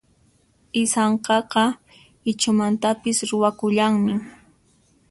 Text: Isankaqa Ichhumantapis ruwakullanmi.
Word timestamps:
Isankaqa 0.81 1.65
Ichhumantapis 2.31 3.17
ruwakullanmi. 3.29 4.13